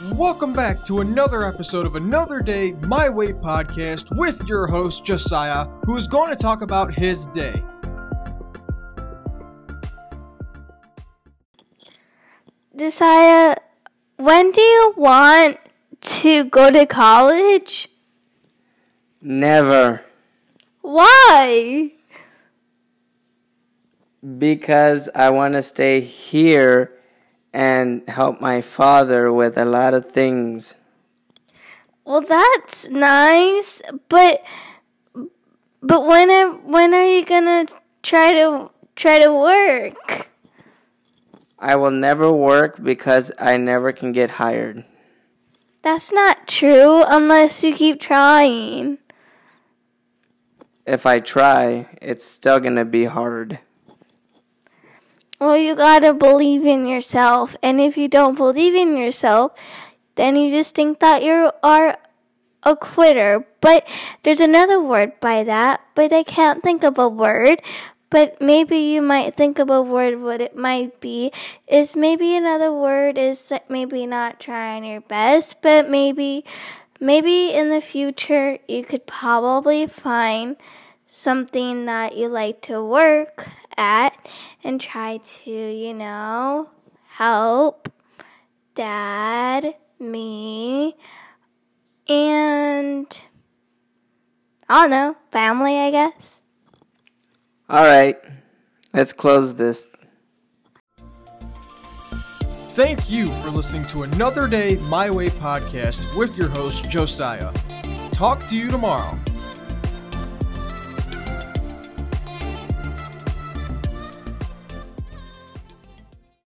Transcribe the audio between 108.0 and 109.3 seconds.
Talk to you tomorrow.